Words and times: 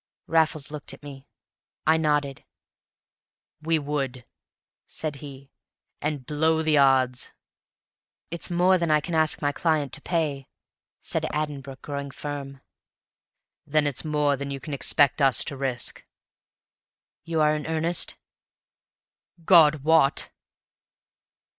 Raffles 0.25 0.71
looked 0.71 0.95
at 0.95 1.03
me. 1.03 1.27
I 1.85 1.97
nodded. 1.97 2.43
"We 3.61 3.77
would," 3.77 4.25
said 4.87 5.17
he, 5.17 5.51
"and 6.01 6.25
blow 6.25 6.63
the 6.63 6.75
odds!" 6.79 7.29
"It's 8.31 8.49
more 8.49 8.79
than 8.79 8.89
I 8.89 8.99
can 8.99 9.13
ask 9.13 9.43
my 9.43 9.51
client 9.51 9.93
to 9.93 10.01
pay," 10.01 10.47
said 11.01 11.27
Addenbrooke, 11.31 11.83
growing 11.83 12.09
firm. 12.09 12.61
"Then 13.67 13.85
it's 13.85 14.03
more 14.03 14.35
than 14.35 14.49
you 14.49 14.59
can 14.59 14.73
expect 14.73 15.21
us 15.21 15.43
to 15.43 15.55
risk." 15.55 16.03
"You 17.23 17.39
are 17.39 17.55
in 17.55 17.67
earnest?" 17.67 18.15
"God 19.45 19.83
wot!" 19.83 20.31